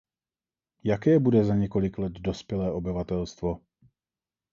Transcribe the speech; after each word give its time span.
Jaké 0.83 1.19
bude 1.19 1.43
za 1.43 1.55
několik 1.55 1.97
let 1.97 2.13
dospělé 2.13 2.71
obyvatelstvo? 2.73 3.59